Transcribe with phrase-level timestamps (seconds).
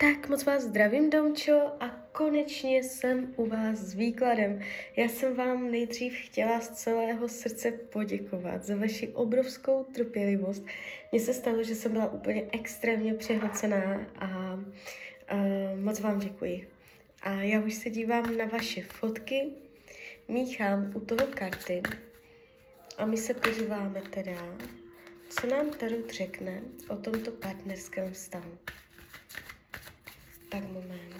[0.00, 4.60] Tak moc vás zdravím, Domčo, a konečně jsem u vás s výkladem.
[4.96, 10.64] Já jsem vám nejdřív chtěla z celého srdce poděkovat za vaši obrovskou trpělivost.
[11.12, 14.26] Mně se stalo, že jsem byla úplně extrémně přehlcená a,
[15.28, 15.36] a
[15.80, 16.68] moc vám děkuji.
[17.22, 19.50] A já už se dívám na vaše fotky,
[20.28, 21.82] míchám u toho karty
[22.98, 24.56] a my se podíváme teda,
[25.28, 28.58] co nám Tarot řekne o tomto partnerském vztahu.
[30.50, 31.10] Tak moment.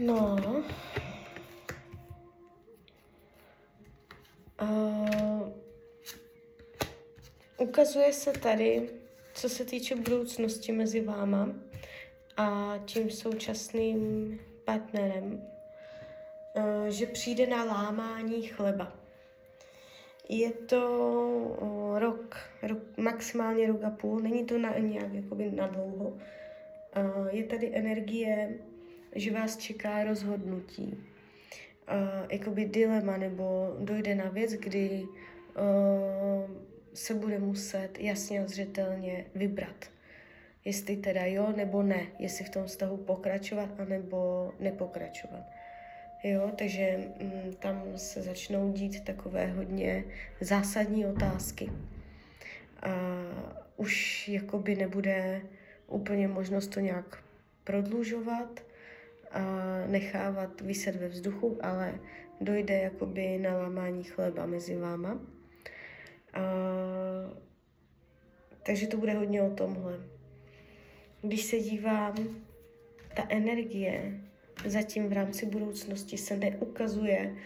[0.00, 0.64] No.
[7.60, 8.88] Ukazuje se tady,
[9.34, 11.48] co se týče budoucnosti mezi váma
[12.36, 18.92] a tím současným partnerem, uh, že přijde na lámání chleba.
[20.28, 20.98] Je to
[21.60, 26.08] uh, rok, rok, maximálně rok a půl, není to na, nějak jakoby na dlouho.
[26.08, 26.18] Uh,
[27.30, 28.58] je tady energie,
[29.14, 31.04] že vás čeká rozhodnutí
[32.30, 35.06] jakoby dilema nebo dojde na věc, kdy
[36.94, 39.90] se bude muset jasně a zřetelně vybrat.
[40.64, 45.42] Jestli teda jo nebo ne, jestli v tom vztahu pokračovat anebo nepokračovat.
[46.22, 50.04] Jo, takže mm, tam se začnou dít takové hodně
[50.40, 51.72] zásadní otázky.
[52.82, 52.92] A
[53.76, 55.42] už jakoby nebude
[55.86, 57.22] úplně možnost to nějak
[57.64, 58.60] prodlužovat,
[59.30, 59.42] a
[59.86, 61.94] nechávat vyset ve vzduchu, ale
[62.40, 65.20] dojde jakoby na lámání chleba mezi váma.
[66.34, 66.40] A,
[68.62, 70.00] takže to bude hodně o tomhle.
[71.22, 72.14] Když se dívám,
[73.16, 74.20] ta energie
[74.66, 77.36] zatím v rámci budoucnosti se neukazuje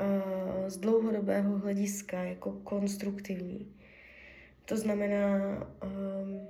[0.00, 3.76] uh, z dlouhodobého hlediska jako konstruktivní.
[4.64, 5.38] To znamená,
[5.84, 6.48] um,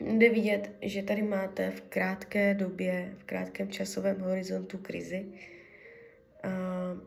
[0.00, 5.26] Jde vidět, že tady máte v krátké době, v krátkém časovém horizontu krizi,
[6.44, 7.00] uh,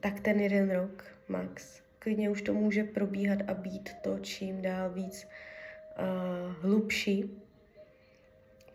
[0.00, 1.81] tak ten jeden rok max.
[2.02, 7.30] Klidně už to může probíhat a být to čím dál víc uh, hlubší.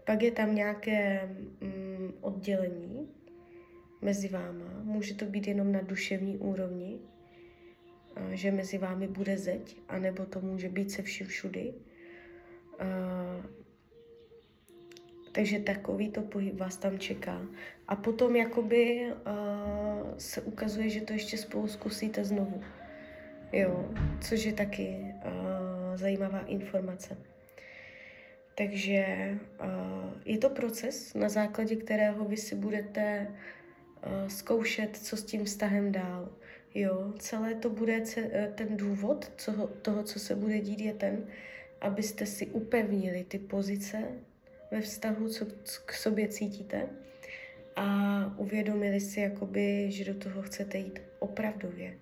[0.06, 1.30] Pak je tam nějaké
[1.62, 3.10] um, oddělení
[4.02, 4.66] mezi váma.
[4.84, 7.00] Může to být jenom na duševní úrovni,
[8.18, 11.74] uh, že mezi vámi bude zeď, anebo to může být se vším všudy.
[12.82, 13.46] Uh,
[15.32, 17.42] takže takový to pohyb vás tam čeká.
[17.88, 22.64] A potom jakoby uh, se ukazuje, že to ještě spolu zkusíte znovu.
[23.52, 23.90] Jo,
[24.22, 27.18] což je taky uh, zajímavá informace.
[28.56, 29.06] Takže
[29.63, 29.68] uh,
[30.25, 35.91] je to proces, na základě kterého vy si budete uh, zkoušet, co s tím vztahem
[35.91, 36.30] dál.
[36.75, 38.03] Jo, celé to bude,
[38.56, 41.28] ten důvod co, toho, co se bude dít, je ten,
[41.81, 44.03] abyste si upevnili ty pozice
[44.72, 45.46] ve vztahu, co
[45.85, 46.90] k sobě cítíte
[47.75, 47.85] a
[48.38, 51.97] uvědomili si, jakoby, že do toho chcete jít opravdově.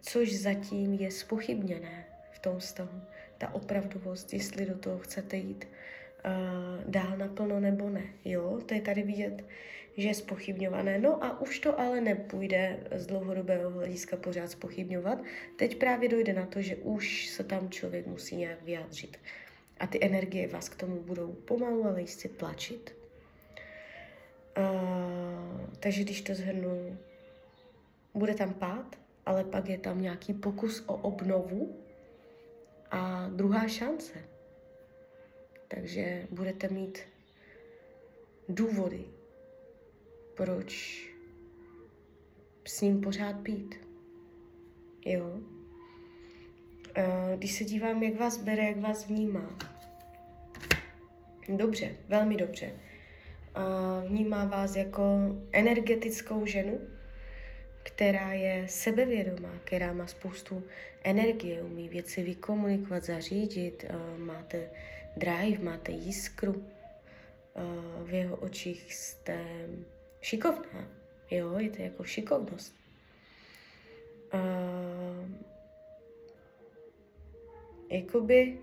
[0.00, 3.00] Což zatím je spochybněné v tom vztahu.
[3.38, 8.02] Ta opravdovost, jestli do toho chcete jít uh, dál naplno nebo ne.
[8.24, 9.44] Jo, to je tady vidět,
[9.96, 10.98] že je spochybňované.
[10.98, 15.18] No a už to ale nepůjde z dlouhodobého hlediska pořád spochybňovat.
[15.56, 19.18] Teď právě dojde na to, že už se tam člověk musí nějak vyjádřit.
[19.80, 22.94] A ty energie vás k tomu budou pomalu, ale jistě tlačit.
[24.58, 26.98] Uh, takže když to zhrnu,
[28.14, 28.96] bude tam pád,
[29.28, 31.76] ale pak je tam nějaký pokus o obnovu
[32.90, 34.14] a druhá šance.
[35.68, 36.98] Takže budete mít
[38.48, 39.04] důvody,
[40.34, 41.02] proč
[42.64, 43.74] s ním pořád být.
[45.04, 45.40] Jo?
[47.36, 49.58] Když se dívám, jak vás bere, jak vás vnímá.
[51.48, 52.72] Dobře, velmi dobře.
[54.06, 55.02] Vnímá vás jako
[55.52, 56.80] energetickou ženu,
[57.88, 60.64] která je sebevědomá, která má spoustu
[61.04, 63.84] energie, umí věci vykomunikovat, zařídit,
[64.16, 64.70] máte
[65.16, 66.64] drive, máte jiskru,
[68.04, 69.44] v jeho očích jste
[70.20, 70.88] šikovná,
[71.30, 72.74] jo, je to jako šikovnost.
[77.90, 78.58] jakoby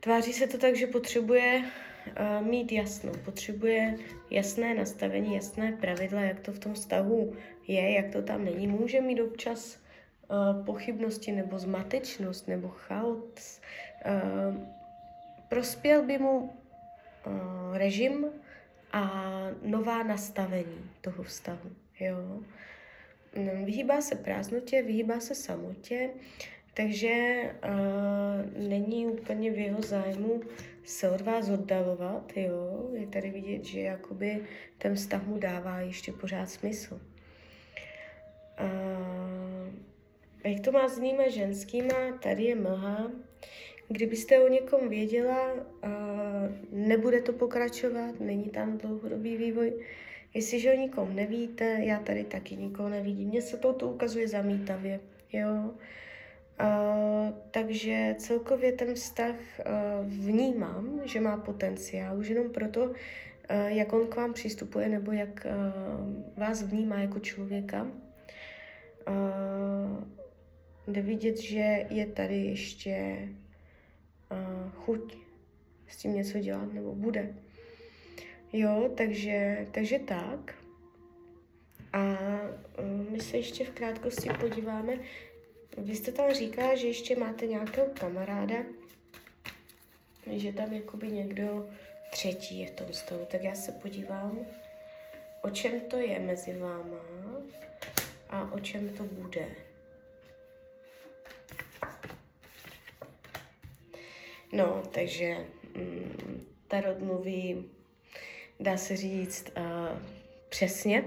[0.00, 1.64] tváří se to tak, že potřebuje
[2.40, 3.96] mít jasno, potřebuje
[4.30, 7.32] jasné nastavení, jasné pravidla, jak to v tom vztahu
[7.66, 8.66] je, jak to tam není.
[8.66, 9.78] Může mít občas
[10.28, 13.60] uh, pochybnosti nebo zmatečnost nebo chaos.
[14.06, 14.56] Uh,
[15.48, 16.52] prospěl by mu
[17.72, 18.26] režim
[18.92, 19.12] a
[19.62, 21.70] nová nastavení toho vztahu.
[22.00, 22.40] Jo?
[23.64, 26.10] Vyhýbá se prázdnotě, vyhýbá se samotě,
[26.78, 30.40] takže uh, není úplně v jeho zájmu
[30.84, 32.90] se od vás oddalovat, jo.
[32.92, 34.40] Je tady vidět, že jakoby
[34.78, 37.00] ten vztah mu dává ještě pořád smysl.
[38.60, 39.74] Uh,
[40.44, 43.10] jak to má s nými ženskýma, tady je mlha.
[43.88, 45.60] Kdybyste o někom věděla, uh,
[46.72, 49.72] nebude to pokračovat, není tam dlouhodobý vývoj.
[50.34, 53.28] Jestliže o nikom nevíte, já tady taky nikoho nevidím.
[53.28, 55.00] Mně se to, to ukazuje zamítavě,
[55.32, 55.50] jo.
[55.50, 55.70] Uh,
[57.50, 59.64] takže celkově ten vztah uh,
[60.06, 62.94] vnímám, že má potenciál, už jenom proto, uh,
[63.66, 65.52] jak on k vám přistupuje nebo jak uh,
[66.36, 67.82] vás vnímá jako člověka.
[69.08, 70.04] Uh,
[70.86, 73.28] jde vidět, že je tady ještě
[74.30, 75.16] uh, chuť
[75.88, 77.34] s tím něco dělat nebo bude.
[78.52, 80.54] Jo, takže, takže tak.
[81.92, 82.18] A
[83.10, 84.98] my se ještě v krátkosti podíváme,
[85.76, 88.56] vy jste tam říkala, že ještě máte nějakého kamaráda,
[90.30, 91.68] že tam jakoby někdo
[92.10, 93.26] třetí je v tom stavu.
[93.30, 94.46] Tak já se podívám,
[95.42, 97.00] o čem to je mezi váma
[98.28, 99.48] a o čem to bude.
[104.52, 107.70] No, takže mm, Tarot mluví,
[108.60, 109.98] dá se říct, uh,
[110.48, 111.04] přesně.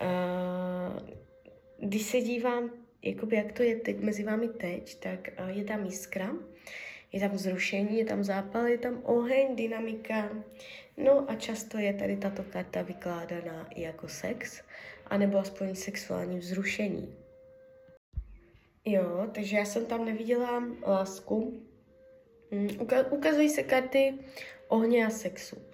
[0.00, 1.08] Uh,
[1.78, 2.70] když se dívám
[3.02, 6.30] jakoby jak to je teď mezi vámi teď, tak uh, je tam jiskra,
[7.12, 10.30] je tam zrušení, je tam zápal, je tam oheň, dynamika.
[10.96, 14.62] No a často je tady tato karta vykládaná i jako sex,
[15.06, 17.14] anebo aspoň sexuální vzrušení.
[18.84, 21.62] Jo, takže já jsem tam neviděla lásku.
[22.50, 22.68] Mm,
[23.10, 24.14] ukazují se karty
[24.68, 25.69] ohně a sexu.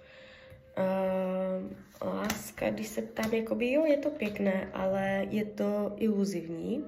[0.77, 1.71] Uh,
[2.01, 6.83] láska, když se ptám, jakoby jo, je to pěkné, ale je to iluzivní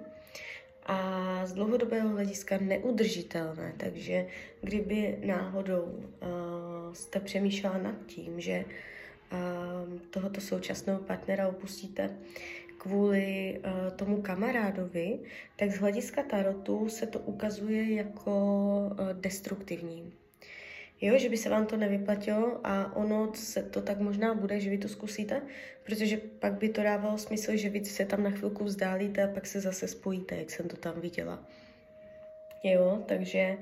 [0.86, 3.74] a z dlouhodobého hlediska neudržitelné.
[3.78, 4.28] Takže
[4.62, 12.18] kdyby náhodou uh, jste přemýšlela nad tím, že uh, tohoto současného partnera opustíte
[12.78, 15.20] kvůli uh, tomu kamarádovi,
[15.56, 18.32] tak z hlediska tarotu se to ukazuje jako
[18.92, 20.14] uh, destruktivní
[21.02, 24.70] jo, že by se vám to nevyplatilo a ono se to tak možná bude, že
[24.70, 25.42] vy to zkusíte,
[25.84, 29.48] protože pak by to dávalo smysl, že vy se tam na chvilku vzdálíte a pak
[29.48, 31.40] se zase spojíte, jak jsem to tam viděla.
[32.64, 33.58] Jo, takže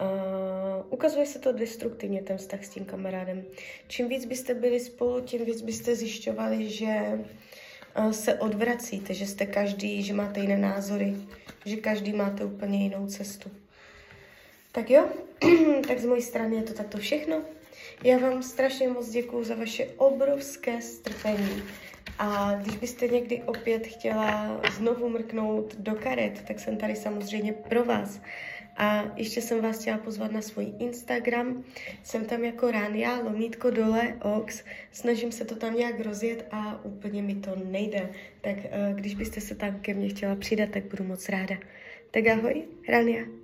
[0.00, 3.44] uh, ukazuje se to destruktivně, ten vztah s tím kamarádem.
[3.88, 7.20] Čím víc byste byli spolu, tím víc byste zjišťovali, že
[7.98, 11.16] uh, se odvracíte, že jste každý, že máte jiné názory,
[11.64, 13.50] že každý máte úplně jinou cestu.
[14.72, 15.08] Tak jo,
[15.88, 17.42] tak z mojí strany je to takto všechno.
[18.04, 21.62] Já vám strašně moc děkuju za vaše obrovské strpení.
[22.18, 27.84] A když byste někdy opět chtěla znovu mrknout do karet, tak jsem tady samozřejmě pro
[27.84, 28.20] vás.
[28.76, 31.64] A ještě jsem vás chtěla pozvat na svůj Instagram.
[32.02, 34.64] Jsem tam jako Rania, lomítko dole, ox.
[34.92, 38.10] Snažím se to tam nějak rozjet a úplně mi to nejde.
[38.40, 41.56] Tak uh, když byste se tam ke mně chtěla přidat, tak budu moc ráda.
[42.10, 43.41] Tak ahoj, Rania.